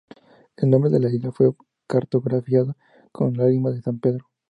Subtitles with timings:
[0.57, 1.53] El nombre de la isla fue
[1.85, 2.75] cartografiado
[3.11, 4.25] como "Lágrimas de San Pedro".